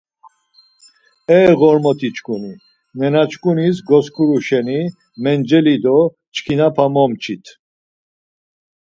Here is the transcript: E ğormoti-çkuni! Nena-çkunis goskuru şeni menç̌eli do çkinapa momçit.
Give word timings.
E 1.37 1.41
ğormoti-çkuni! 1.59 2.53
Nena-çkunis 2.99 3.77
goskuru 3.89 4.37
şeni 4.47 4.81
menç̌eli 5.23 5.75
do 5.83 5.97
çkinapa 6.35 6.85
momçit. 6.93 7.45